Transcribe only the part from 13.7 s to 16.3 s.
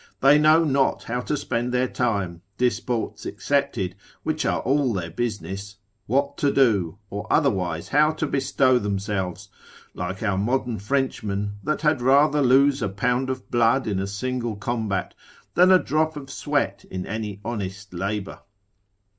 in a single combat, than a drop